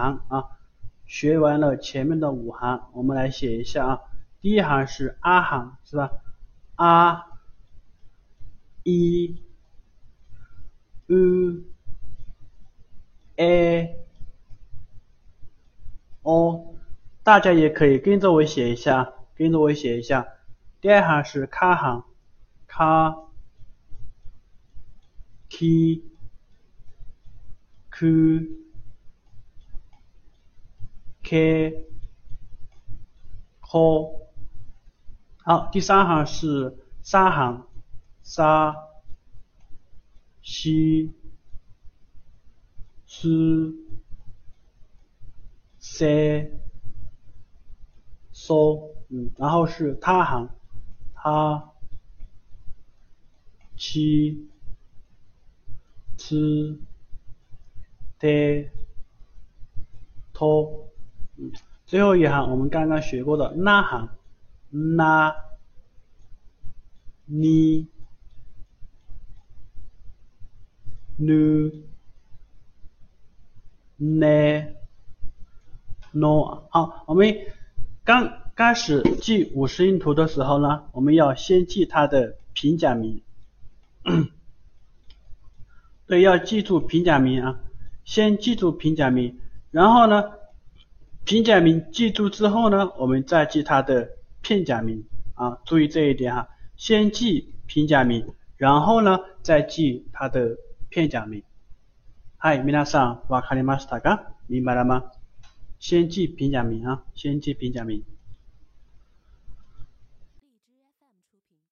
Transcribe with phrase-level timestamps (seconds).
[0.00, 0.56] 行啊。
[1.06, 4.00] 学完了前面的五行，我们来写一下啊。
[4.40, 6.10] 第一行是啊行，是吧？
[6.76, 7.26] 啊、
[8.84, 9.42] 一、
[11.08, 11.64] u、
[13.36, 13.98] a、
[16.22, 16.76] o，
[17.22, 20.26] 大家也可以跟着我写一下，跟着我写一下。
[20.80, 22.04] 第二行是卡行，
[22.68, 23.16] 卡、
[25.50, 26.02] k、
[27.90, 28.46] q、
[31.30, 31.86] k、
[33.60, 34.26] k。
[35.38, 37.68] 好，第三行是三行，
[38.24, 38.74] 沙、
[40.42, 41.14] 西、
[43.06, 43.72] 斯、
[45.78, 46.50] 塞、
[48.32, 50.50] 苏，嗯，然后是他行，
[51.14, 51.70] 他、
[53.76, 54.48] 七、
[56.18, 56.76] 吃、
[58.18, 58.68] 得、
[60.32, 60.89] 托，
[61.86, 64.08] 最后一行我们刚刚学过的那行。
[64.70, 65.34] 那、
[67.26, 67.88] 你、
[71.16, 71.72] nu、
[73.96, 74.66] 呢、
[76.12, 76.62] no。
[76.70, 77.34] 好，我们
[78.04, 83.22] 刚开始记五十音图的时候呢，我们要先记它的平假名。
[86.06, 87.60] 对，要记住平假名啊，
[88.04, 90.30] 先记住平假名，然后呢，
[91.25, 94.09] 平假名记住之后呢，我们再记它的。
[94.47, 100.55] 片假名啊，注意这一点哈，先记平假名，然后呢再记它的
[100.89, 101.41] 片假名。
[102.37, 104.35] 嗨，皆さんわかりましたか？
[104.47, 105.05] 明白了吗？
[105.79, 108.03] 先记平假名啊，先记平假名。